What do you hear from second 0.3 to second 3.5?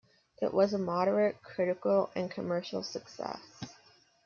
It was a moderate critical and commercial success.